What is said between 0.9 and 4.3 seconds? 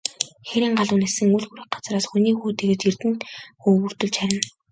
нисэн үл хүрэх газраас, хүний хүү тэгж эрдэнэ өвөртөлж